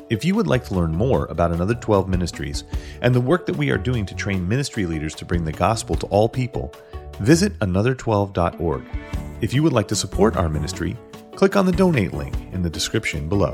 If 0.09 0.25
you 0.25 0.35
would 0.35 0.47
like 0.47 0.65
to 0.67 0.75
learn 0.75 0.93
more 0.93 1.27
about 1.27 1.53
Another 1.53 1.75
12 1.75 2.09
Ministries 2.09 2.65
and 3.03 3.15
the 3.15 3.21
work 3.21 3.45
that 3.47 3.57
we 3.57 3.71
are 3.71 3.79
doing 3.79 4.07
to 4.07 4.15
train 4.15 4.49
ministry 4.49 4.87
leaders 4.87 5.15
to 5.17 5.27
bring 5.27 5.45
the 5.45 5.53
gospel 5.53 5.97
to 5.97 6.07
all 6.07 6.29
people, 6.29 6.73
visit 7.21 7.59
another12.org. 7.59 8.85
If 9.43 9.53
you 9.53 9.63
would 9.63 9.73
like 9.73 9.89
to 9.89 9.97
support 9.97 10.37
our 10.37 10.49
ministry, 10.49 10.97
click 11.35 11.57
on 11.57 11.67
the 11.67 11.73
donate 11.73 12.15
link 12.15 12.35
in 12.53 12.63
the 12.63 12.71
description 12.71 13.29
below. 13.29 13.53